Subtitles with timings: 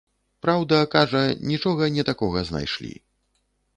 [0.45, 1.21] Праўда, кажа
[1.51, 2.93] нічога не такога знайшлі.